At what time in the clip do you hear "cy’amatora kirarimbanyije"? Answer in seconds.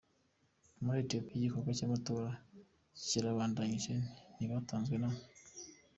1.77-3.93